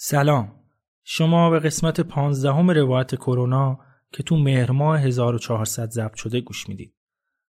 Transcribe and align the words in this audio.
سلام 0.00 0.52
شما 1.04 1.50
به 1.50 1.58
قسمت 1.58 2.00
پانزدهم 2.00 2.70
روایت 2.70 3.14
کرونا 3.14 3.78
که 4.12 4.22
تو 4.22 4.36
مهر 4.36 4.70
ماه 4.70 5.00
1400 5.00 5.90
ضبط 5.90 6.14
شده 6.14 6.40
گوش 6.40 6.68
می‌دید. 6.68 6.94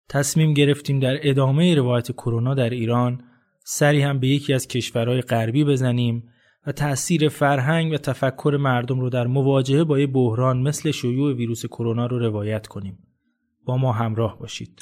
تصمیم 0.09 0.53
گرفتیم 0.53 0.99
در 0.99 1.29
ادامه 1.29 1.75
روایت 1.75 2.11
کرونا 2.11 2.53
در 2.53 2.69
ایران 2.69 3.23
سری 3.65 4.01
هم 4.01 4.19
به 4.19 4.27
یکی 4.27 4.53
از 4.53 4.67
کشورهای 4.67 5.21
غربی 5.21 5.63
بزنیم 5.63 6.23
و 6.67 6.71
تأثیر 6.71 7.29
فرهنگ 7.29 7.93
و 7.93 7.97
تفکر 7.97 8.57
مردم 8.59 8.99
رو 8.99 9.09
در 9.09 9.27
مواجهه 9.27 9.83
با 9.83 9.99
یه 9.99 10.07
بحران 10.07 10.61
مثل 10.61 10.91
شیوع 10.91 11.33
ویروس 11.33 11.65
کرونا 11.65 12.05
رو 12.05 12.19
روایت 12.19 12.67
کنیم. 12.67 12.97
با 13.65 13.77
ما 13.77 13.91
همراه 13.91 14.39
باشید. 14.39 14.81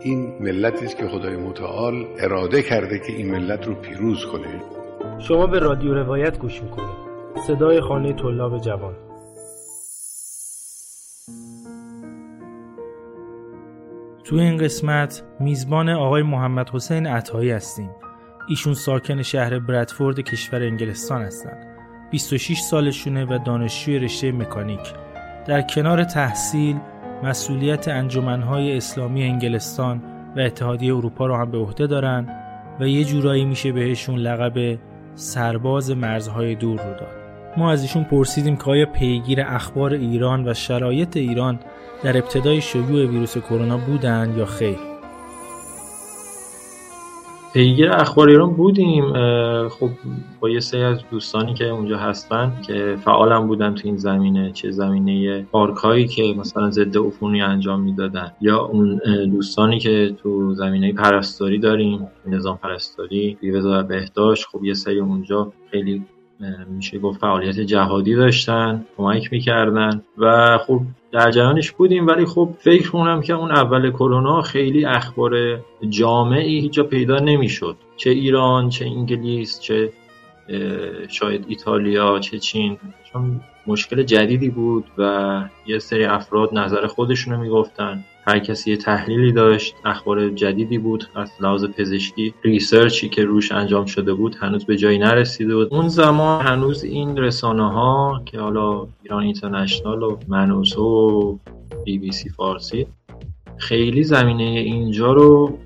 این 0.00 0.36
ملتی 0.40 0.84
است 0.84 0.96
که 0.96 1.08
خدای 1.08 1.36
متعال 1.36 2.06
اراده 2.18 2.62
کرده 2.62 2.98
که 2.98 3.12
این 3.12 3.30
ملت 3.30 3.66
رو 3.66 3.74
پیروز 3.74 4.26
کنه. 4.26 4.62
شما 5.18 5.46
به 5.46 5.58
رادیو 5.58 5.94
روایت 5.94 6.38
گوش 6.38 6.62
می‌کنید. 6.62 7.08
صدای 7.46 7.80
خانه 7.80 8.12
طلاب 8.12 8.60
جوان. 8.60 8.94
تو 14.24 14.36
این 14.36 14.56
قسمت 14.56 15.22
میزبان 15.40 15.88
آقای 15.88 16.22
محمد 16.22 16.70
حسین 16.70 17.06
عطایی 17.06 17.50
هستیم. 17.50 17.90
ایشون 18.48 18.74
ساکن 18.74 19.22
شهر 19.22 19.58
برادفورد 19.58 20.20
کشور 20.20 20.62
انگلستان 20.62 21.22
هستند 21.22 21.66
26 22.10 22.60
سالشونه 22.60 23.24
و 23.24 23.38
دانشجوی 23.46 23.98
رشته 23.98 24.32
مکانیک. 24.32 24.92
در 25.46 25.62
کنار 25.62 26.04
تحصیل 26.04 26.76
مسئولیت 27.22 27.88
انجمنهای 27.88 28.76
اسلامی 28.76 29.22
انگلستان 29.22 30.02
و 30.36 30.40
اتحادیه 30.40 30.94
اروپا 30.94 31.26
رو 31.26 31.36
هم 31.36 31.50
به 31.50 31.58
عهده 31.58 31.86
دارن 31.86 32.28
و 32.80 32.88
یه 32.88 33.04
جورایی 33.04 33.44
میشه 33.44 33.72
بهشون 33.72 34.16
لقب 34.16 34.78
سرباز 35.14 35.90
مرزهای 35.90 36.54
دور 36.54 36.78
رو 36.78 36.94
داد. 36.94 37.18
ما 37.56 37.70
از 37.72 37.82
ایشون 37.82 38.04
پرسیدیم 38.04 38.56
که 38.56 38.64
آیا 38.64 38.86
پیگیر 38.86 39.40
اخبار 39.40 39.92
ایران 39.92 40.48
و 40.48 40.54
شرایط 40.54 41.16
ایران 41.16 41.58
در 42.02 42.16
ابتدای 42.16 42.60
شیوع 42.60 43.06
ویروس 43.06 43.38
کرونا 43.38 43.76
بودند 43.76 44.36
یا 44.36 44.46
خیر؟ 44.46 44.87
پیگیر 47.52 47.92
اخبار 47.92 48.28
ایران 48.28 48.52
بودیم 48.52 49.12
خب 49.68 49.90
با 50.40 50.48
یه 50.50 50.60
سری 50.60 50.82
از 50.82 50.98
دوستانی 51.10 51.54
که 51.54 51.64
اونجا 51.64 51.98
هستن 51.98 52.52
که 52.66 52.96
فعالم 53.04 53.46
بودن 53.46 53.74
تو 53.74 53.88
این 53.88 53.96
زمینه 53.96 54.52
چه 54.52 54.70
زمینه 54.70 55.42
پارک 55.42 56.06
که 56.10 56.34
مثلا 56.38 56.70
ضد 56.70 56.98
عفونی 56.98 57.42
انجام 57.42 57.80
می‌دادن 57.80 58.32
یا 58.40 58.58
اون 58.64 59.00
دوستانی 59.30 59.78
که 59.78 60.16
تو 60.22 60.54
زمینه 60.54 60.92
پرستاری 60.92 61.58
داریم 61.58 62.08
نظام 62.26 62.56
پرستاری 62.56 63.38
وزارت 63.54 63.88
بهداشت 63.88 64.46
خب 64.52 64.64
یه 64.64 64.74
سری 64.74 65.00
اونجا 65.00 65.52
خیلی 65.70 66.04
میشه 66.68 66.98
گفت 66.98 67.20
فعالیت 67.20 67.60
جهادی 67.60 68.14
داشتن 68.14 68.84
کمک 68.96 69.32
می‌کردن 69.32 70.02
و 70.18 70.58
خب 70.58 70.80
در 71.12 71.30
جریانش 71.30 71.70
بودیم. 71.70 72.06
ولی 72.06 72.24
خب 72.24 72.54
فکر 72.58 72.90
کنم 72.90 73.20
که 73.20 73.32
اون 73.32 73.50
اول 73.50 73.90
کرونا 73.90 74.42
خیلی 74.42 74.84
اخبار 74.84 75.60
جامعی 75.88 76.60
هیچ 76.60 76.72
جا 76.72 76.82
پیدا 76.82 77.18
نمی‌شد. 77.18 77.76
چه 77.96 78.10
ایران 78.10 78.68
چه 78.68 78.84
انگلیس 78.84 79.60
چه 79.60 79.92
شاید 81.08 81.44
ایتالیا 81.48 82.18
چه 82.18 82.38
چین. 82.38 82.78
چون 83.12 83.40
مشکل 83.66 84.02
جدیدی 84.02 84.48
بود 84.50 84.84
و 84.98 85.42
یه 85.66 85.78
سری 85.78 86.04
افراد 86.04 86.58
نظر 86.58 86.86
خودشونو 86.86 87.40
می‌گفتن. 87.40 88.04
هر 88.28 88.38
کسی 88.38 88.70
یه 88.70 88.76
تحلیلی 88.76 89.32
داشت 89.32 89.74
اخبار 89.84 90.28
جدیدی 90.28 90.78
بود 90.78 91.04
از 91.14 91.32
لحاظ 91.40 91.64
پزشکی 91.64 92.34
ریسرچی 92.42 93.08
که 93.08 93.24
روش 93.24 93.52
انجام 93.52 93.86
شده 93.86 94.14
بود 94.14 94.36
هنوز 94.40 94.64
به 94.64 94.76
جایی 94.76 94.98
نرسیده 94.98 95.54
بود. 95.54 95.74
اون 95.74 95.88
زمان 95.88 96.46
هنوز 96.46 96.84
این 96.84 97.16
رسانه 97.16 97.72
ها 97.72 98.22
که 98.26 98.40
حالا 98.40 98.86
ایران 99.02 99.22
اینترنشنال 99.22 100.02
و 100.02 100.18
منوزه 100.28 100.80
و 100.80 101.38
بی 101.84 101.98
بی 101.98 102.12
سی 102.12 102.28
فارسی 102.28 102.86
خیلی 103.56 104.04
زمینه 104.04 104.44
اینجا 104.44 105.12
رو 105.12 105.58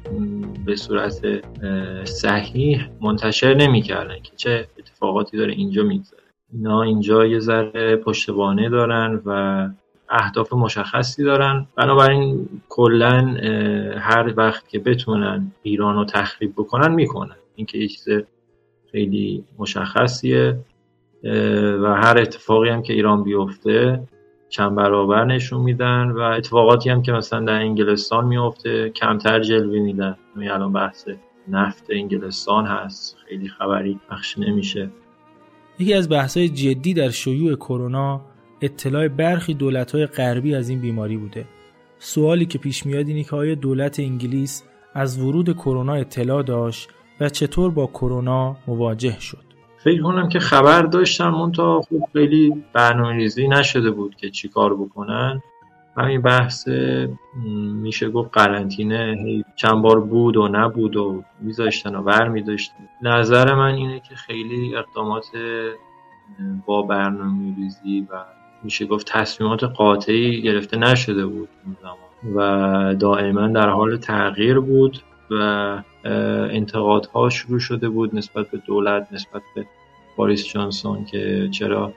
به 0.66 0.76
صورت 0.76 1.20
صحیح 2.04 2.86
منتشر 3.00 3.54
نمی‌کردن 3.54 4.18
که 4.22 4.32
چه 4.36 4.68
اتفاقاتی 4.78 5.36
داره 5.36 5.52
اینجا 5.52 5.82
میگذره. 5.82 6.22
اینا 6.52 6.82
اینجا 6.82 7.26
یه 7.26 7.38
ذره 7.38 7.96
پشتوانه 7.96 8.68
دارن 8.68 9.22
و 9.26 9.68
اهداف 10.12 10.52
مشخصی 10.52 11.24
دارن. 11.24 11.66
بنابراین 11.76 12.48
کلا 12.68 13.36
هر 13.98 14.32
وقت 14.36 14.68
که 14.68 14.78
بتونن 14.78 15.52
ایران 15.62 15.94
رو 15.94 16.04
تخریب 16.04 16.52
بکنن 16.56 16.94
می‌کنن. 16.94 17.36
اینکه 17.56 17.78
یه 17.78 17.88
چیز 17.88 18.08
خیلی 18.92 19.44
مشخصیه. 19.58 20.58
و 21.82 21.94
هر 21.94 22.18
اتفاقی 22.18 22.68
هم 22.68 22.82
که 22.82 22.92
ایران 22.92 23.22
بیفته 23.22 24.02
چند 24.48 24.74
برابر 24.74 25.24
نشون 25.24 25.60
میدن. 25.60 26.10
و 26.10 26.20
اتفاقاتی 26.20 26.90
هم 26.90 27.02
که 27.02 27.12
مثلا 27.12 27.40
در 27.40 27.52
انگلستان 27.52 28.24
میفته 28.24 28.90
کمتر 28.90 29.40
جلوه 29.40 29.78
میدن. 29.78 30.16
می 30.36 30.48
الان 30.48 30.72
بحث 30.72 31.08
نفت 31.48 31.86
انگلستان 31.90 32.66
هست. 32.66 33.16
خیلی 33.28 33.48
خبری 33.48 34.00
پخش 34.10 34.38
نمیشه. 34.38 34.90
یکی 35.78 35.94
از 35.94 36.08
بحث‌های 36.08 36.48
جدی 36.48 36.94
در 36.94 37.10
شیوع 37.10 37.54
کرونا 37.54 38.20
اطلاع 38.62 39.08
برخی 39.08 39.54
دولت‌های 39.54 40.06
غربی 40.06 40.54
از 40.54 40.68
این 40.68 40.80
بیماری 40.80 41.16
بوده. 41.16 41.44
سوالی 41.98 42.46
که 42.46 42.58
پیش 42.58 42.86
میاد 42.86 43.08
اینه 43.08 43.24
که 43.24 43.36
آیا 43.36 43.54
دولت 43.54 44.00
انگلیس 44.00 44.64
از 44.94 45.18
ورود 45.18 45.52
کرونا 45.52 45.94
اطلاع 45.94 46.42
داشت 46.42 46.88
و 47.20 47.28
چطور 47.28 47.70
با 47.70 47.86
کرونا 47.86 48.56
مواجه 48.66 49.20
شد؟ 49.20 49.44
فکر 49.78 50.02
کنم 50.02 50.28
که 50.28 50.38
خبر 50.38 50.82
داشتن 50.82 51.28
منتها 51.28 51.80
خوب 51.80 52.08
خیلی 52.12 52.64
برنامه‌ریزی 52.72 53.48
نشده 53.48 53.90
بود 53.90 54.16
که 54.16 54.30
چیکار 54.30 54.74
بکنن 54.74 55.42
همین 55.96 56.22
بحث 56.22 56.68
میشه 57.74 58.10
گفت 58.10 58.30
قرنطینه 58.32 59.16
چند 59.56 59.82
بار 59.82 60.00
بود 60.00 60.36
و 60.36 60.48
نبود 60.48 60.96
و 60.96 61.22
میذاشتن 61.40 61.94
و 61.94 62.02
بر 62.02 62.28
میداشتن 62.28 62.74
نظر 63.02 63.54
من 63.54 63.74
اینه 63.74 64.00
که 64.00 64.14
خیلی 64.14 64.76
اقدامات 64.76 65.26
با 66.66 66.82
برنامه 66.82 67.56
ریزی 67.56 68.06
و 68.10 68.24
میشه 68.64 68.86
گفت 68.86 69.12
تصمیمات 69.12 69.64
قاطعی 69.64 70.42
گرفته 70.42 70.76
نشده 70.76 71.26
بود 71.26 71.48
اون 71.64 71.76
زمان. 71.82 71.96
و 72.34 72.94
دائما 72.94 73.48
در 73.48 73.68
حال 73.68 73.96
تغییر 73.96 74.60
بود 74.60 74.98
و 75.30 75.82
انتقادها 76.50 77.30
شروع 77.30 77.58
شده 77.58 77.88
بود 77.88 78.14
نسبت 78.14 78.50
به 78.50 78.58
دولت 78.58 79.08
نسبت 79.12 79.42
به 79.54 79.66
باریس 80.16 80.46
جانسون 80.46 81.04
که 81.04 81.48
چرا 81.52 81.92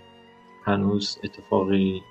هنوز 0.64 1.18
اتفاقی 1.24 2.02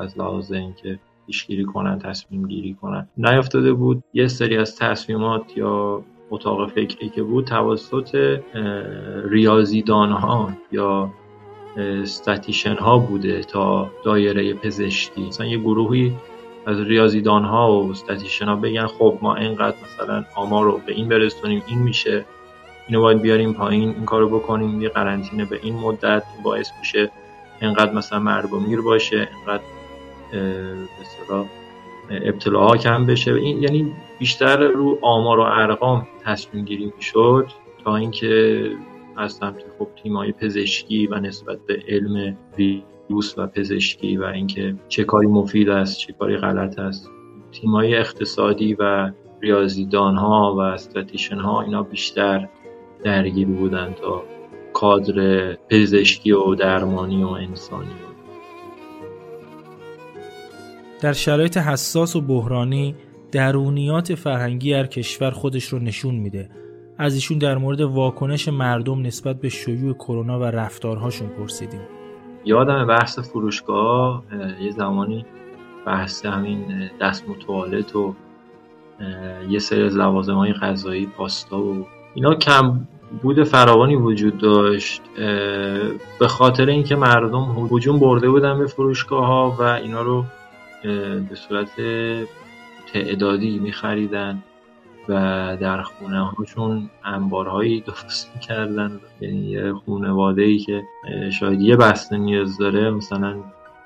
از 0.00 0.18
لحاظ 0.18 0.52
اینکه 0.52 0.98
پیشگیری 1.26 1.64
کنن 1.64 1.98
تصمیم 1.98 2.48
گیری 2.48 2.74
کنن 2.74 3.08
نیافتاده 3.16 3.72
بود. 3.72 4.04
یه 4.14 4.28
سری 4.28 4.56
از 4.56 4.76
تصمیمات 4.76 5.56
یا 5.56 6.02
اتاق 6.30 6.70
فکری 6.70 7.08
که 7.08 7.22
بود 7.22 7.44
توسط 7.44 8.40
ریاضیدان 9.24 10.10
ها 10.12 10.52
یا 10.72 11.10
استاتیشن 11.76 12.74
ها 12.74 12.98
بوده 12.98 13.40
تا 13.40 13.90
دایره 14.04 14.54
پزشکی. 14.54 15.26
مثلا 15.26 15.46
یه 15.46 15.58
گروهی 15.58 16.12
از 16.66 16.80
ریاضیدان 16.80 17.44
ها 17.44 17.72
و 17.72 17.90
استاتیشن 17.90 18.44
ها 18.44 18.56
بگن 18.56 18.86
خب 18.86 19.18
ما 19.22 19.34
اینقدر 19.34 19.76
مثلا 19.84 20.24
آمار 20.34 20.64
رو 20.64 20.80
به 20.86 20.92
این 20.92 21.08
برسونیم 21.08 21.62
این 21.66 21.78
میشه. 21.78 22.24
اینو 22.88 23.00
باید 23.00 23.22
بیاریم 23.22 23.52
پایین 23.52 23.88
این 23.88 24.04
کارو 24.04 24.38
بکنیم 24.38 24.82
یه 24.82 24.88
قرنطینه 24.88 25.44
به 25.44 25.60
این 25.62 25.74
مدت 25.74 26.22
باعث 26.42 26.70
میشه 26.78 27.10
اینقدر 27.60 27.92
مثلا 27.92 28.18
مرگ 28.18 28.52
و 28.52 28.60
میر 28.60 28.80
باشه 28.80 29.28
اینقدر 29.36 29.62
به 32.08 32.28
ابتلاها 32.28 32.76
کم 32.76 33.06
بشه. 33.06 33.34
این 33.34 33.62
یعنی 33.62 33.92
بیشتر 34.18 34.56
رو 34.56 34.98
آمار 35.02 35.38
و 35.38 35.42
ارقام 35.42 36.06
تصمیم 36.24 36.64
گیری 36.64 36.92
می‌شد 36.96 37.46
تا 37.84 37.96
اینکه 37.96 38.70
از 39.16 39.32
سمت 39.32 39.64
خب 39.78 39.88
تیمای 40.02 40.32
پزشکی 40.32 41.06
و 41.06 41.14
نسبت 41.14 41.58
به 41.66 41.82
علم 41.88 42.36
ویروس 42.58 43.38
و 43.38 43.46
پزشکی 43.46 44.16
و 44.16 44.24
اینکه 44.24 44.74
چه 44.88 45.04
کاری 45.04 45.26
مفید 45.26 45.68
است 45.68 45.98
چه 45.98 46.12
کاری 46.12 46.36
غلط 46.36 46.78
است. 46.78 47.10
تیمای 47.52 47.96
اقتصادی 47.96 48.74
و 48.74 49.12
ریاضیدان 49.40 50.16
ها 50.16 50.54
و 50.54 50.60
استاتیشن 50.60 51.36
ها 51.36 51.62
اینا 51.62 51.82
بیشتر 51.82 52.48
درگیر 53.02 53.48
بودن 53.48 53.94
تا 54.02 54.22
کادر 54.72 55.52
پزشکی 55.54 56.32
و 56.32 56.54
درمانی 56.54 57.24
و 57.24 57.28
انسانی. 57.28 57.90
در 61.00 61.12
شرایط 61.12 61.56
حساس 61.56 62.16
و 62.16 62.20
بحرانی 62.20 62.94
درونیات 63.32 64.14
فرهنگی 64.14 64.72
هر 64.72 64.86
کشور 64.86 65.30
خودش 65.30 65.64
رو 65.64 65.78
نشون 65.78 66.14
میده. 66.14 66.50
از 66.98 67.14
ایشون 67.14 67.38
در 67.38 67.58
مورد 67.58 67.80
واکنش 67.80 68.48
مردم 68.48 69.02
نسبت 69.02 69.40
به 69.40 69.48
شیوع 69.48 69.94
کرونا 69.94 70.40
و 70.40 70.44
رفتارهاشون 70.44 71.28
پرسیدیم. 71.28 71.80
یادم 72.44 72.86
بحث 72.86 73.18
فروشگاه 73.18 74.22
یه 74.60 74.70
زمانی 74.70 75.26
بحث 75.86 76.26
همین 76.26 76.90
دست 77.00 77.28
متوالت 77.28 77.96
و 77.96 78.14
یه 79.48 79.58
سری 79.58 79.82
از 79.82 79.96
لوازم 79.96 80.34
های 80.34 80.52
غذایی 80.52 81.06
پاستا 81.06 81.58
و 81.58 81.86
اینا 82.14 82.34
کم 82.34 82.86
بود 83.22 83.44
فراوانی 83.44 83.96
وجود 83.96 84.38
داشت. 84.38 85.02
به 86.20 86.28
خاطر 86.28 86.66
اینکه 86.66 86.96
مردم 86.96 87.68
هجوم 87.70 87.98
برده 87.98 88.30
بودن 88.30 88.58
به 88.58 88.66
فروشگاه 88.66 89.26
ها 89.26 89.56
و 89.58 89.62
اینا 89.62 90.02
رو 90.02 90.24
به 91.28 91.34
صورت 91.34 91.70
تعدادی 92.92 93.58
میخریدن. 93.58 94.42
و 95.08 95.12
در 95.60 95.82
خونه 95.82 96.24
هاشون 96.24 96.90
انبارهایی 97.04 97.80
درست 97.80 98.30
می‌کردن. 98.34 99.00
یعنی 99.20 99.50
یه 99.50 99.72
خونواده 99.72 100.42
ای 100.42 100.58
که 100.58 100.82
شاید 101.32 101.60
یه 101.60 101.76
بسته 101.76 102.16
نیاز 102.16 102.58
داره 102.58 102.90
مثلا 102.90 103.36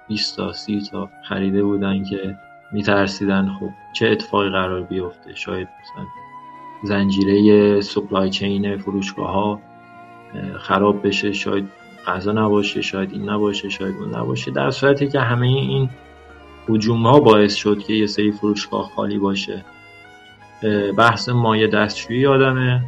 20 0.09 0.37
تا 0.37 0.53
30 0.53 0.81
تا 0.81 1.09
خریده 1.29 1.63
بودن 1.63 2.05
که 2.05 2.37
میترسیدن 2.73 3.57
خب 3.61 3.71
چه 3.93 4.09
اتفاقی 4.09 4.51
قرار 4.51 4.83
بیفته. 4.83 5.35
شاید 5.35 5.69
مثلا 5.83 6.07
زنجیره 6.85 7.81
سپلای 7.81 8.31
چین 8.31 8.77
فروشگاه 8.77 9.31
ها 9.31 9.61
خراب 10.59 11.07
بشه 11.07 11.33
شاید 11.33 11.69
غذا 12.07 12.33
نباشه 12.33 12.83
شاید 12.83 13.13
این 13.13 13.29
نباشه 13.29 13.69
شاید 13.69 13.97
اون 13.97 14.15
نباشه. 14.15 14.51
در 14.51 14.71
صورتی 14.71 15.09
که 15.09 15.21
همه 15.21 15.47
این 15.47 15.91
هجوم 16.69 17.07
ها 17.07 17.21
باعث 17.21 17.55
شد 17.55 17.79
که 17.79 17.93
یه 17.93 18.07
سری 18.07 18.33
فروشگاه 18.33 18.91
خالی 18.97 19.19
باشه. 19.19 19.65
بحث 20.97 21.29
مایه 21.29 21.67
دستشویی 21.67 22.21
یادمه 22.21 22.83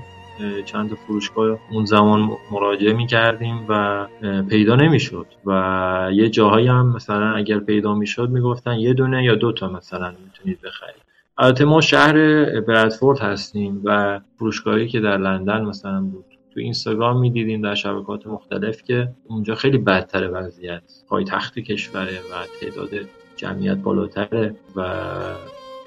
چند 0.64 0.94
فروشگاه 0.94 1.58
اون 1.70 1.84
زمان 1.84 2.30
مراجعه 2.50 2.92
می 2.92 3.06
کردیم 3.06 3.66
و 3.68 4.06
پیدا 4.48 4.76
نمی‌شد. 4.76 5.26
و 5.46 6.10
یه 6.12 6.28
جاهایی 6.28 6.66
هم 6.66 6.86
مثلا 6.96 7.34
اگر 7.34 7.58
پیدا 7.58 7.94
می‌شد 7.94 8.28
می‌گفتن 8.30 8.78
یه 8.78 8.94
دونه 8.94 9.24
یا 9.24 9.34
دو 9.34 9.52
تا 9.52 9.68
مثلا 9.68 10.14
می‌تونید 10.24 10.60
بخرید. 10.60 11.02
البته 11.38 11.64
ما 11.64 11.80
شهر 11.80 12.14
برادفورد 12.60 13.18
هستیم 13.18 13.80
و 13.84 14.20
فروشگاهی 14.38 14.88
که 14.88 15.00
در 15.00 15.16
لندن 15.18 15.60
مثلا 15.60 16.00
بود. 16.00 16.24
تو 16.54 16.60
اینستاگرام 16.60 17.20
می‌دیدیم 17.20 17.62
در 17.62 17.74
شبکات 17.74 18.26
مختلف 18.26 18.82
که 18.82 19.08
اونجا 19.26 19.54
خیلی 19.54 19.78
بدتر 19.78 20.30
وضعیت 20.32 20.82
تخت 21.28 21.58
کشوره 21.58 22.18
و 22.18 22.34
تعداد 22.60 22.88
جمعیت 23.36 23.76
بالاتره 23.76 24.54
و 24.76 24.80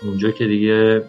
اونجا 0.04 0.32
که 0.32 0.48
دیگه 0.48 1.04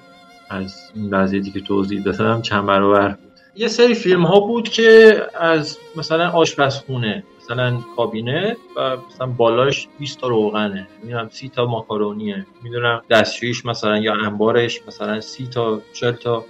از 0.54 0.90
این 0.94 1.10
وضعیتی 1.10 1.50
که 1.50 1.60
توضیح 1.60 2.02
دادم 2.02 2.42
چند 2.42 2.66
برابر 2.66 3.08
بود. 3.08 3.32
یه 3.56 3.68
سری 3.68 3.94
فیلم 3.94 4.26
ها 4.26 4.40
بود 4.40 4.68
که 4.68 5.20
از 5.40 5.78
مثلا 5.96 6.30
آشپزخونه 6.30 7.24
مثلا 7.44 7.78
کابینه 7.96 8.56
و 8.76 8.96
مثلا 9.10 9.26
بالاش 9.26 9.88
20 9.98 10.20
تا 10.20 10.28
روغنه. 10.28 10.88
می‌دونم 11.02 11.28
30 11.32 11.48
تا 11.48 11.66
ماکارونیه. 11.66 12.46
می‌دونم 12.62 13.02
دستشویش 13.10 13.66
مثلا 13.66 13.98
یا 13.98 14.14
انبارش 14.14 14.80
مثلا 14.88 15.20
30 15.20 15.46
تا 15.46 15.80
40 15.92 16.12
تا 16.12 16.44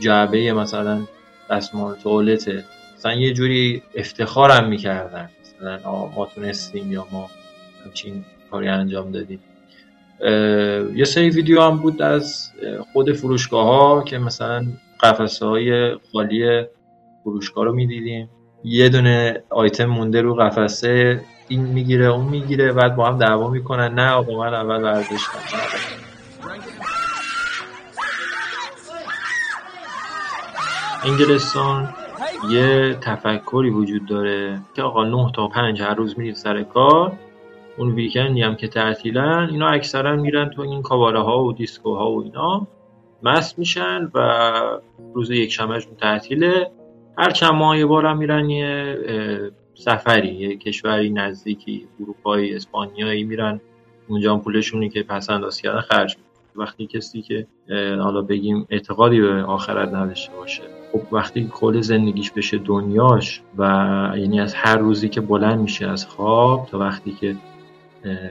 جعبه 0.00 0.52
مثلا 0.52 1.00
دستمال 1.50 1.94
توالته. 1.94 2.64
مثلا 2.96 3.14
یه 3.14 3.32
جوری 3.32 3.82
افتخارم 3.94 4.68
می‌کردن. 4.68 5.30
مثلا 5.58 5.78
ما 6.16 6.28
تونستیم 6.34 6.92
یا 6.92 7.06
ما 7.12 7.30
همچین 7.84 8.24
کاری 8.50 8.68
انجام 8.68 9.10
دادیم. 9.10 9.40
یه 10.94 11.04
سری 11.04 11.30
ویدیو 11.30 11.60
هم 11.60 11.76
بود 11.76 12.02
از 12.02 12.50
خود 12.92 13.12
فروشگاه 13.12 13.66
ها 13.66 14.02
که 14.02 14.18
مثلا 14.18 14.66
قفسه 15.00 15.46
های 15.46 15.94
خالی 16.12 16.64
فروشگاه 17.24 17.64
رو 17.64 17.72
می‌دیدیم. 17.72 18.30
یه 18.64 18.88
دونه 18.88 19.42
آیتم 19.50 19.86
مونده 19.86 20.22
رو 20.22 20.34
قفسه 20.34 21.20
این 21.48 21.60
می‌گیره 21.66 22.06
اون 22.06 22.24
می‌گیره 22.24 22.72
بعد 22.72 22.96
با 22.96 23.06
هم 23.06 23.18
دعوا 23.18 23.50
می‌کنن. 23.50 23.94
نه 23.94 24.10
آقا 24.10 24.38
من 24.38 24.54
اول 24.54 24.82
ورزش 24.82 25.26
انگلستان 31.04 31.94
یه 32.50 32.98
تفکری 33.00 33.70
وجود 33.70 34.06
داره 34.06 34.60
که 34.74 34.82
آقا 34.82 35.04
9 35.04 35.32
تا 35.34 35.48
5 35.48 35.82
هر 35.82 35.94
روز 35.94 36.18
میرید 36.18 36.34
سر 36.34 36.62
کار. 36.62 37.12
اون 37.78 37.94
ویکندی 37.94 38.42
هم 38.42 38.56
که 38.56 38.68
تعطیلن 38.68 39.48
اینا 39.50 39.68
اکثرا 39.68 40.16
میرن 40.16 40.50
تو 40.50 40.62
این 40.62 40.82
کاباره 40.82 41.20
ها 41.20 41.44
و 41.44 41.52
دیسکو 41.52 41.94
ها 41.94 42.12
و 42.12 42.22
اینا. 42.22 42.66
مست 43.22 43.58
میشن 43.58 44.10
و 44.14 44.60
روز 45.14 45.30
یک 45.30 45.52
شنبهشون 45.52 45.94
تعطیله. 45.94 46.70
هر 47.18 47.30
چند 47.30 47.52
ماه 47.52 47.78
یه 47.78 47.86
بار 47.86 48.14
میرن 48.14 48.50
یه 48.50 48.98
سفری 49.74 50.34
یه 50.34 50.56
کشوری 50.56 51.10
نزدیکی 51.10 51.86
اروپایی 52.00 52.54
اسپانیایی 52.54 53.24
میرن. 53.24 53.60
اونجا 54.08 54.34
هم 54.34 54.40
پولشونی 54.40 54.88
که 54.88 55.02
پس 55.02 55.30
انداز 55.30 55.60
کردن 55.60 55.80
خرج 55.80 56.16
وقتی 56.56 56.86
کسی 56.86 57.22
که 57.22 57.46
حالا 58.02 58.22
بگیم 58.22 58.66
اعتقادی 58.70 59.20
به 59.20 59.42
آخرت 59.42 59.94
نداشته 59.94 60.32
باشه 60.36 60.62
خب 60.92 61.00
وقتی 61.12 61.48
کل 61.52 61.80
زندگیش 61.80 62.30
بشه 62.30 62.58
دنیاش 62.58 63.42
و 63.58 63.62
یعنی 64.16 64.40
از 64.40 64.54
هر 64.54 64.76
روزی 64.76 65.08
که 65.08 65.20
بلند 65.20 65.60
میشه 65.60 65.86
از 65.86 66.06
خواب 66.06 66.66
تا 66.66 66.78
وقتی 66.78 67.12
که 67.12 67.36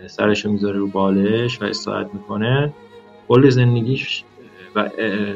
سرش 0.08 0.46
رو 0.46 0.52
می‌ذاره 0.52 0.78
رو 0.78 0.88
بالش 0.88 1.62
و 1.62 1.66
استراحت 1.66 2.10
می‌کنه. 2.14 2.74
کل 3.28 3.50
زندگیش 3.50 4.24
و 4.76 4.90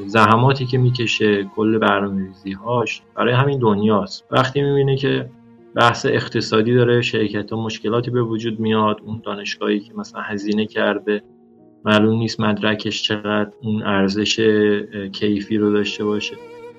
زحماتی 0.05 0.65
که 0.65 0.77
می‌کشه 0.77 1.43
کل 1.43 1.77
برنامه‌ریزی 1.77 2.51
هاش 2.51 3.01
برای 3.15 3.33
همین 3.33 3.59
دنیاست. 3.59 4.25
وقتی 4.31 4.61
می‌بینه 4.61 4.95
که 4.95 5.29
بحث 5.75 6.05
اقتصادی 6.05 6.73
داره 6.73 7.01
شرکت 7.01 7.51
ها 7.51 7.63
مشکلاتی 7.63 8.11
به 8.11 8.21
وجود 8.21 8.59
میاد 8.59 9.01
اون 9.05 9.21
دانشگاهی 9.25 9.79
که 9.79 9.93
مثلا 9.95 10.21
هزینه 10.21 10.65
کرده 10.65 11.23
معلوم 11.85 12.19
نیست 12.19 12.39
مدرکش 12.39 13.03
چقدر 13.03 13.51
اون 13.61 13.83
ارزش 13.83 14.39
کیفی 15.11 15.57
رو 15.57 15.73
داشته 15.73 16.05
باشه. 16.05 16.35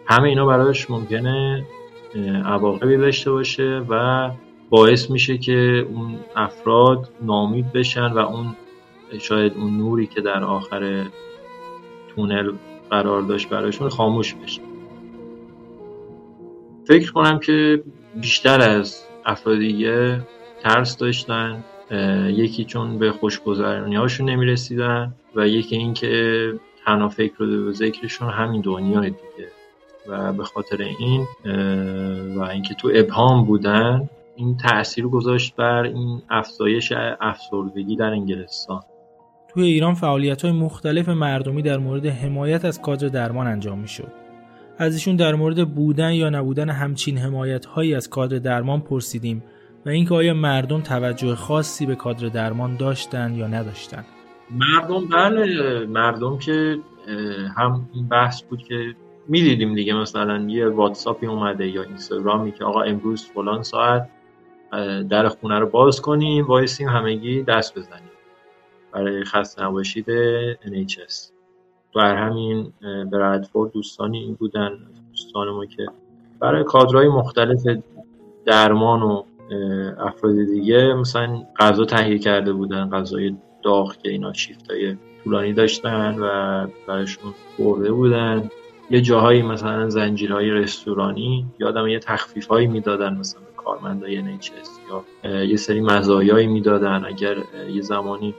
همه 0.07 0.29
اینا 0.29 0.47
براش 0.47 0.91
ممکنه 0.91 1.65
عواقبی 2.45 2.97
داشته 2.97 3.31
باشه 3.31 3.83
و 3.89 4.31
باعث 4.73 5.11
میشه 5.11 5.39
که 5.39 5.87
اون 5.91 6.19
افراد 6.37 7.09
نامید 7.23 7.73
بشن 7.73 8.13
و 8.13 8.19
اون 8.19 8.57
شاید 9.19 9.53
اون 9.57 9.77
نوری 9.77 10.07
که 10.07 10.21
در 10.21 10.45
آخر 10.45 11.07
تونل 12.09 12.53
قرار 12.91 13.23
داشت 13.23 13.49
برایشون 13.49 13.89
خاموش 13.89 14.35
بشه. 14.35 14.63
فکر 16.85 17.13
کنم 17.13 17.39
که 17.39 17.83
بیشتر 18.21 18.61
از 18.61 19.07
افراد 19.25 19.59
دیگه 19.59 20.27
ترس 20.63 20.97
داشتن 20.97 21.65
یکی 22.29 22.65
چون 22.65 22.99
به 22.99 23.13
خوشگذرانی 23.13 23.97
هاشون 23.97 24.29
نمی 24.29 24.47
رسیدن 24.47 25.15
و 25.35 25.49
یکی 25.49 25.77
اینکه 25.77 26.55
تنها 26.87 27.09
فکر 27.09 27.43
و 27.43 27.73
ذکرشون 27.73 28.31
همین 28.31 28.61
دنیای 28.61 29.11
دیگه. 29.11 29.49
و 30.09 30.33
به 30.33 30.45
خاطر 30.45 30.87
این 30.99 31.27
و 32.37 32.43
اینکه 32.43 32.75
تو 32.75 32.91
ابهام 32.95 33.45
بودن 33.45 34.09
این 34.37 34.57
تاثیر 34.57 35.07
گذاشت 35.07 35.57
بر 35.57 35.83
این 35.83 36.23
افزایش 36.31 36.93
افسردگی 37.21 37.97
در 37.97 38.11
انگلستان 38.11 38.81
توی 39.49 39.63
ایران 39.63 39.95
فعالیت 39.95 40.43
های 40.43 40.53
مختلف 40.53 41.09
مردمی 41.09 41.63
در 41.63 41.79
مورد 41.79 42.07
حمایت 42.07 42.65
از 42.65 42.83
کادر 42.83 43.09
درمان 43.09 43.47
انجام 43.47 43.79
می 43.79 43.89
شد. 43.89 44.13
از 44.79 44.95
ایشون 44.95 45.17
در 45.17 45.35
مورد 45.35 45.75
بودن 45.75 46.13
یا 46.13 46.31
نبودن 46.31 46.71
همچین 46.71 47.19
حمایت 47.19 47.67
هایی 47.67 47.95
از 47.95 48.11
کادر 48.11 48.39
درمان 48.39 48.81
پرسیدیم 48.81 49.43
و 49.87 49.89
اینکه 49.89 50.15
آیا 50.15 50.35
مردم 50.35 50.81
توجه 50.81 51.35
خاصی 51.35 51.87
به 51.87 51.95
کادر 51.95 52.29
درمان 52.29 52.77
داشتن 52.77 53.35
یا 53.35 53.47
نداشتن 53.47 54.05
مردم 54.51 55.09
بله 55.09 55.87
مردم 55.87 56.39
که 56.39 56.79
هم 57.57 57.89
این 57.95 58.09
بحث 58.09 58.43
بود 58.43 58.63
که 58.63 58.95
می‌دیدیم 59.29 59.75
دیگه 59.75 59.95
مثلا 59.95 60.47
یه 60.49 60.69
واتساپی 60.69 61.27
اومده 61.27 61.69
یا 61.69 61.83
اینستاگرامی 61.83 62.53
که 62.53 62.65
آقا 62.65 62.83
امروز 62.83 63.25
فلان 63.35 63.63
ساعت 63.63 64.09
در 65.11 65.29
خونه 65.29 65.59
رو 65.59 65.67
باز 65.67 66.01
کنیم 66.01 66.47
وایسیم 66.47 66.89
همگی 66.89 67.43
دست 67.43 67.79
بزنیم 67.79 68.11
برای 68.93 69.25
خسته 69.25 69.65
نباشید 69.65 70.07
NHS 70.63 71.33
بر 71.95 72.17
همین 72.17 72.73
برادفورد 73.13 73.73
دوستانی 73.73 74.19
این 74.19 74.35
بودن 74.35 74.79
دوستان 75.11 75.51
ما 75.51 75.67
که 75.67 75.87
برای 76.41 76.65
کادرهای 76.65 77.09
مختلف 77.09 77.67
درمان 78.47 79.03
و 79.03 79.23
افراد 79.99 80.35
دیگه 80.35 80.95
مثلا 80.95 81.43
غذا 81.59 81.85
تهیه 81.85 82.19
کرده 82.19 82.53
بودن 82.53 82.91
غذای 82.91 83.37
داغ 83.63 83.97
که 83.97 84.11
اینا 84.11 84.33
شیفت 84.33 84.71
های 84.71 84.97
طولانی 85.25 85.53
داشتن 85.53 86.19
و 86.19 86.67
برایشون 86.89 87.35
برده 87.59 87.93
بودن. 87.93 88.51
یه 88.91 89.01
جاهایی 89.01 89.43
مثلا 89.43 89.89
زنجیرهای 89.89 90.51
رستورانی 90.51 91.47
یادم 91.59 91.87
یه 91.87 91.99
تخفیف 91.99 92.47
هایی 92.47 92.67
می‌دادن 92.67 93.15
مثلا. 93.15 93.43
کارمندای 93.65 94.23
NHS 94.23 94.69
یا 95.25 95.45
یه 95.45 95.57
سری 95.57 95.81
مزایایی 95.81 96.47
می‌دادن. 96.47 97.05
اگر 97.05 97.37
یه 97.71 97.83
زمانی 97.83 98.35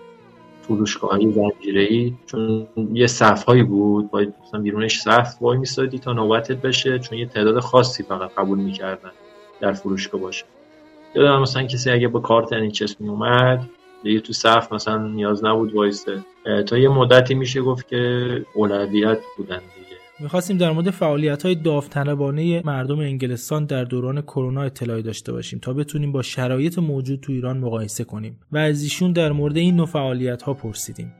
فروشگاه 0.62 1.12
های 1.12 1.50
ای 1.76 2.14
چون 2.26 2.68
یه 2.94 3.08
صف 3.08 3.44
هایی 3.44 3.64
بود 3.64 4.12
باید 4.12 4.34
مثلا 4.48 4.62
بیرونش 4.62 5.00
صف 5.00 5.42
وای 5.42 5.58
میسادی 5.58 6.00
تا 6.00 6.14
نوبتت 6.14 6.58
بشه 6.58 7.00
چون 7.00 7.18
یه 7.18 7.26
تعداد 7.26 7.60
خاصی 7.60 8.04
فقط 8.04 8.32
قبول 8.38 8.60
می‌کردن 8.60 9.12
در 9.60 9.74
فروشگاه 9.74 10.22
باشه. 10.22 10.46
یادم 11.16 11.42
مثلا 11.42 11.64
کسی 11.64 11.90
اگه 11.90 12.08
با 12.08 12.20
کارت 12.20 12.70
NHS 12.70 12.96
می 13.00 13.10
اومد 13.10 13.70
دیگه 14.04 14.20
تو 14.20 14.34
صف 14.34 14.74
مثلا 14.74 15.08
نیاز 15.08 15.46
نبود 15.46 15.74
وایسته 15.74 16.26
تا 16.68 16.78
یه 16.78 16.90
مدتی 16.90 17.36
میشه 17.36 17.62
گفت 17.62 17.88
که 17.88 18.46
اولویت 18.54 19.20
بودن 19.38 19.62
می‌خواستیم 20.24 20.58
در 20.58 20.72
مورد 20.72 20.90
فعالیت 20.90 21.44
های 21.44 21.56
داوطلبانه 21.56 22.62
مردم 22.66 23.00
انگلستان 23.00 23.66
در 23.66 23.84
دوران 23.84 24.22
کرونا 24.22 24.62
اطلاعی 24.62 25.02
داشته 25.02 25.32
باشیم 25.32 25.60
تا 25.60 25.74
بتونیم 25.74 26.12
با 26.12 26.22
شرایط 26.22 26.80
موجود 26.80 27.20
تو 27.20 27.32
ایران 27.32 27.58
مقایسه 27.58 28.04
کنیم 28.04 28.40
و 28.52 28.58
از 28.58 28.84
ایشون 28.84 29.12
در 29.12 29.32
مورد 29.32 29.58
این 29.58 29.76
نوع 29.76 29.86
فعالیت 29.86 30.42
ها 30.42 30.54
پرسیدیم 30.54 31.14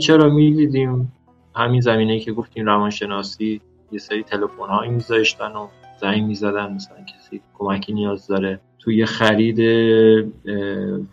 چرا 0.00 0.34
می‌دیدیم؟ 0.34 1.12
همین 1.54 1.80
زمینه 1.80 2.20
که 2.20 2.32
گفتیم 2.32 2.66
روانشناسی 2.66 3.60
یه 3.92 3.98
سری 3.98 4.22
تلفن 4.22 4.68
هایی 4.68 4.90
میذاشتن 4.90 5.52
و 5.52 5.68
زنگ 6.00 6.22
می‌زدن 6.22 6.72
مثلا 6.72 6.96
کسی 6.96 7.40
کمکی 7.58 7.92
نیاز 7.92 8.26
داره. 8.26 8.60
توی 8.78 9.04
خرید 9.04 9.58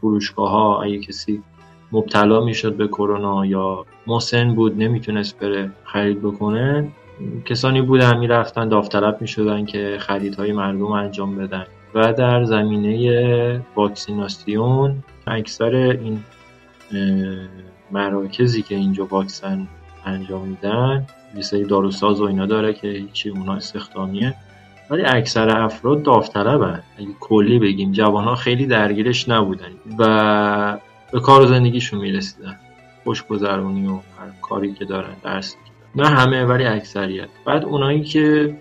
فروشگاه 0.01 0.49
ها 0.49 0.83
اگه 0.83 0.99
کسی 0.99 1.41
مبتلا 1.91 2.45
می‌شد 2.45 2.75
به 2.75 2.87
کرونا 2.87 3.45
یا 3.45 3.85
مسن 4.07 4.55
بود 4.55 4.77
نمی‌تونست 4.77 5.39
بره 5.39 5.71
خرید 5.83 6.21
بکنه 6.21 6.91
کسانی 7.45 7.81
بودن 7.81 8.17
می‌رفتن 8.17 8.69
داوطلب 8.69 9.17
می‌شدن 9.21 9.65
که 9.65 9.97
خریدهای 9.99 10.51
مردم 10.51 10.85
انجام 10.85 11.35
بدن. 11.35 11.65
و 11.95 12.13
در 12.13 12.43
زمینه 12.43 13.61
واکسیناسیون 13.75 15.03
اکثر 15.27 15.75
این 15.75 16.23
مراکزی 17.91 18.61
که 18.61 18.75
اینجا 18.75 19.05
واکسن 19.05 19.67
انجام 20.05 20.47
میدن 20.47 21.05
یه 21.53 21.65
داروساز 21.65 22.21
و 22.21 22.23
اینا 22.23 22.45
داره 22.45 22.73
که 22.73 22.87
هیچی 22.87 23.29
اونا 23.29 23.53
استخدامیه 23.53 24.35
ولی 24.89 25.05
اکثر 25.05 25.49
افراد 25.49 26.03
داوطلبن. 26.03 26.83
اگه 26.97 27.07
کلی 27.19 27.59
بگیم 27.59 27.91
جوان 27.91 28.23
ها 28.23 28.35
خیلی 28.35 28.65
درگیرش 28.65 29.29
نبودن 29.29 29.71
و 29.99 30.77
به 31.11 31.19
کار 31.19 31.41
و 31.41 31.45
زندگیشون 31.45 31.99
می‌رسیدن. 31.99 32.55
خوشگذرونی 33.03 33.87
و 33.87 33.91
هر 33.93 34.31
کاری 34.41 34.73
که 34.73 34.85
دارن 34.85 35.13
درسی 35.23 35.57
نه 35.95 36.07
همه 36.07 36.45
ولی 36.45 36.65
اکثریت. 36.65 37.29
بعد 37.45 37.65
اونایی 37.65 38.03
که 38.03 38.55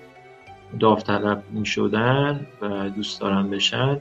داوطلب 0.80 1.42
می 1.50 1.66
شدن 1.66 2.46
و 2.62 2.88
دوست 2.88 3.20
دارن 3.20 3.50
بشن 3.50 4.00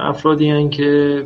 افرادی 0.00 0.50
هن 0.50 0.70
که 0.70 1.24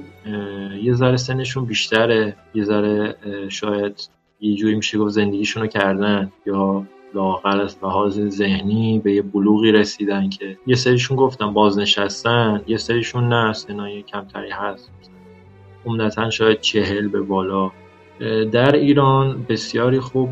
یه 0.82 0.92
ذره 0.92 1.16
سنشون 1.16 1.64
بیشتره 1.64 2.36
یه 2.54 2.64
ذره 2.64 3.16
شاید 3.48 4.08
یه 4.40 4.54
جوری 4.54 4.74
میشه 4.74 4.98
گفت 4.98 5.10
زندگیشون 5.10 5.62
رو 5.62 5.68
کردن 5.68 6.32
یا 6.46 6.86
لاغر 7.14 7.60
از 7.60 7.76
لحاظ 7.82 8.20
ذهنی 8.20 8.98
به 9.04 9.12
یه 9.12 9.22
بلوغی 9.22 9.72
رسیدن 9.72 10.28
که 10.28 10.58
یه 10.66 10.76
سریشون 10.76 11.16
گفتن 11.16 11.52
بازنشستن 11.52 12.62
یه 12.66 12.76
سریشون 12.76 13.28
نه 13.28 13.52
سنای 13.52 14.02
کمتری 14.02 14.50
هست. 14.50 14.90
عمدتا 15.86 16.30
شاید 16.30 16.60
چهل 16.60 17.08
به 17.08 17.20
بالا 17.20 17.70
در 18.52 18.76
ایران 18.76 19.46
بسیاری 19.48 20.00
خوب 20.00 20.30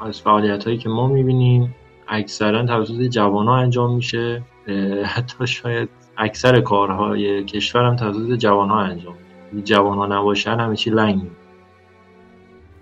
از 0.00 0.20
فعالیت 0.20 0.64
هایی 0.64 0.78
که 0.78 0.88
ما 0.88 1.08
می‌بینیم 1.08 1.74
اکثرا 2.08 2.66
توسط 2.66 3.00
جوان 3.00 3.46
ها 3.46 3.56
انجام 3.56 3.94
میشه. 3.94 4.42
حتی 5.04 5.46
شاید 5.46 5.88
اکثر 6.16 6.60
کارهای 6.60 7.44
کشور 7.44 7.84
هم 7.84 7.96
توسط 7.96 8.32
جوان 8.32 8.68
ها 8.68 8.80
انجام 8.80 9.14
میشه 9.52 9.64
جوان 9.64 9.98
ها 9.98 10.06
نباشن 10.06 10.60
همه 10.60 10.76
چی 10.76 10.90
لنگ 10.90 11.22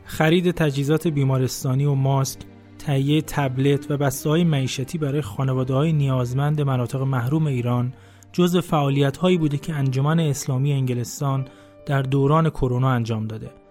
خرید 0.05 0.51
تجهیزات 0.51 1.09
بیمارستانی 1.09 1.85
و 1.85 1.95
ماسک 1.95 2.41
تهیه 2.79 3.23
تبلت 3.23 3.91
و 3.91 3.97
بسته 3.97 4.31
های 4.31 4.45
معیشتی 4.45 4.99
برای 4.99 5.21
خانواده 5.21 5.75
های 5.75 5.93
نیازمند 5.93 6.61
مناطق 6.61 7.03
محروم 7.03 7.47
ایران 7.47 7.93
جز 8.33 8.57
فعالیت 8.57 9.17
هایی 9.17 9.39
بوده 9.39 9.57
که 9.57 9.75
انجمن 9.75 10.21
اسلامی 10.21 10.73
انگلستان 10.73 11.45
در 11.87 12.03
دوران 12.03 12.51
کرونا 12.51 12.91
انجام 12.91 13.27
داده. 13.27 13.62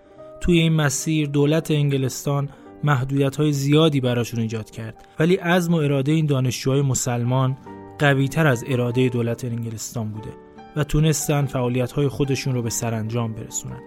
توی 0.42 0.60
این 0.60 0.74
مسیر 0.74 1.28
دولت 1.28 1.72
انگلستان 1.72 2.50
محدودیت 2.84 3.36
های 3.36 3.52
زیادی 3.54 4.02
براشون 4.02 4.40
ایجاد 4.40 4.70
کرد 4.70 5.06
ولی 5.20 5.36
عزم 5.36 5.74
و 5.74 5.78
اراده 5.78 6.12
این 6.12 6.26
دانشجوهای 6.26 6.82
مسلمان 6.82 7.58
قوی 8.00 8.28
تر 8.28 8.48
از 8.48 8.64
اراده 8.68 9.10
دولت 9.10 9.46
انگلستان 9.46 10.10
بوده 10.10 10.30
و 10.76 10.84
تونستن 10.84 11.46
فعالیت 11.46 11.92
های 11.92 12.08
خودشون 12.08 12.54
رو 12.54 12.62
به 12.62 12.70
سرانجام 12.70 13.34
برسونن. 13.34 13.80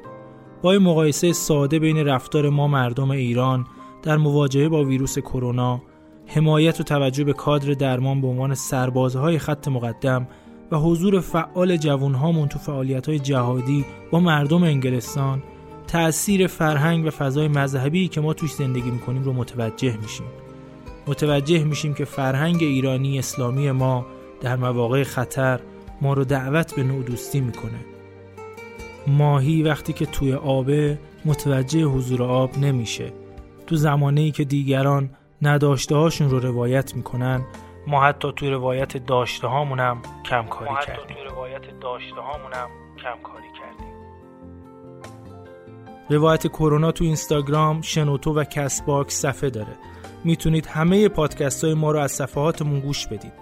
با 0.62 0.72
مقایسه 0.72 1.32
ساده 1.32 1.78
بین 1.78 1.96
رفتار 1.96 2.50
ما 2.50 2.68
مردم 2.68 3.10
ایران 3.10 3.66
در 4.02 4.16
مواجهه 4.16 4.68
با 4.68 4.84
ویروس 4.84 5.18
کرونا 5.18 5.82
حمایت 6.26 6.80
و 6.80 6.82
توجه 6.82 7.24
به 7.24 7.32
کادر 7.32 7.72
درمان 7.72 8.20
به 8.20 8.26
عنوان 8.26 8.54
سربازهای 8.54 9.38
خط 9.38 9.68
مقدم 9.68 10.28
و 10.72 10.76
حضور 10.76 11.20
فعال 11.20 11.76
جوانهامون 11.76 12.48
تو 12.48 12.58
فعالیت‌های 12.58 13.18
جهادی 13.18 13.84
با 14.10 14.20
مردم 14.20 14.62
انگلستان 14.62 15.42
تأثیر 15.86 16.46
فرهنگ 16.46 17.06
و 17.06 17.10
فضای 17.10 17.48
مذهبی 17.48 18.08
که 18.08 18.20
ما 18.20 18.34
توش 18.34 18.52
زندگی 18.52 18.90
می‌کنیم 18.90 19.22
رو 19.22 19.32
متوجه 19.32 19.96
میشیم. 19.96 20.26
متوجه 21.06 21.64
میشیم 21.64 21.94
که 21.94 22.04
فرهنگ 22.04 22.62
ایرانی 22.62 23.18
اسلامی 23.18 23.70
ما 23.70 24.06
در 24.40 24.56
مواقع 24.56 25.02
خطر 25.02 25.60
ما 26.00 26.12
رو 26.12 26.24
دعوت 26.24 26.74
به 26.74 26.82
نوع 26.82 27.02
دوستی 27.02 27.40
می‌کنه. 27.40 27.84
ماهی 29.06 29.62
وقتی 29.62 29.92
که 29.92 30.06
توی 30.06 30.34
آبه 30.34 30.98
متوجه 31.24 31.84
حضور 31.84 32.22
آب 32.22 32.58
نمیشه. 32.58 33.12
تو 33.66 33.76
زمانه 33.76 34.20
ای 34.20 34.30
که 34.30 34.44
دیگران 34.44 35.10
نداشته 35.42 35.96
هاشون 35.96 36.30
رو 36.30 36.40
روایت 36.40 36.96
می‌کنن 36.96 37.44
ما 37.86 38.04
حتی 38.04 38.32
توی 38.36 38.50
روایت 38.50 39.06
داشته 39.06 39.46
هامونم 39.46 40.02
کم 40.24 40.46
کاری 40.46 40.74
کردیم. 40.86 41.16
توی 41.16 41.24
روایت 41.24 41.80
داشته 41.80 42.20
هامونم 42.20 42.68
کم 43.02 43.22
کاری 43.22 43.48
کردیم. 43.60 43.83
روایت 46.10 46.46
کرونا 46.46 46.92
تو 46.92 47.04
اینستاگرام 47.04 47.82
شنوتو 47.82 48.32
و 48.32 48.44
Castbox 48.44 49.14
صفحه 49.14 49.50
داره. 49.50 49.76
می‌تونید 50.24 50.66
همه 50.66 51.08
پادکست 51.08 51.64
های 51.64 51.74
ما 51.74 51.92
رو 51.92 51.98
از 51.98 52.12
صفحاتمون 52.12 52.80
گوش 52.80 53.06
بدید. 53.06 53.32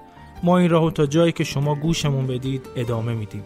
ما 0.42 0.58
این 0.58 0.70
راهو 0.70 0.90
تا 0.90 1.06
جایی 1.06 1.32
که 1.32 1.44
شما 1.44 1.74
گوشمون 1.74 2.26
بدید 2.26 2.66
ادامه 2.76 3.14
میدیم. 3.14 3.42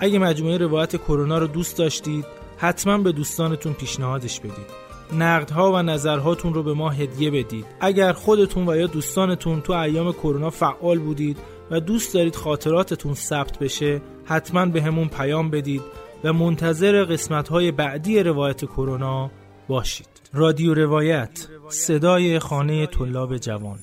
اگه 0.00 0.18
مجموعه 0.18 0.58
روایت 0.58 0.96
کرونا 0.96 1.38
رو 1.38 1.46
دوست 1.46 1.78
داشتید 1.78 2.24
حتما 2.56 2.98
به 2.98 3.12
دوستانتون 3.12 3.72
پیشنهادش 3.72 4.40
بدید. 4.40 4.82
نقدها 5.18 5.72
و 5.72 5.82
نظرهاتون 5.82 6.54
رو 6.54 6.62
به 6.62 6.74
ما 6.74 6.90
هدیه 6.90 7.30
بدید. 7.30 7.66
اگر 7.80 8.12
خودتون 8.12 8.68
و 8.68 8.76
یا 8.76 8.86
دوستانتون 8.86 9.60
تو 9.60 9.72
ایام 9.72 10.12
کرونا 10.12 10.50
فعال 10.50 10.98
بودید 10.98 11.38
و 11.70 11.80
دوست 11.80 12.14
دارید 12.14 12.36
خاطراتتون 12.36 13.14
ثبت 13.14 13.58
بشه 13.58 14.02
حتما 14.24 14.66
بهمون 14.66 15.08
پیام 15.08 15.50
بدید 15.50 15.82
و 16.24 16.32
منتظر 16.32 17.04
قسمت 17.04 17.48
های 17.48 17.72
بعدی 17.72 18.22
روایت 18.22 18.64
کرونا 18.64 19.30
باشید. 19.68 20.06
رادیو 20.32 20.74
روایت 20.74 21.46
صدای 21.68 22.38
خانه 22.38 22.86
طلاب 22.86 23.36
جوان. 23.36 23.78